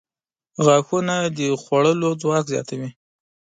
[0.65, 2.89] •غاښونه د خوړلو ځواک زیاتوي.